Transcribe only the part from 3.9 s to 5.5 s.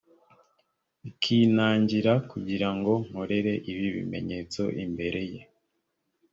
bimenyetso imbereye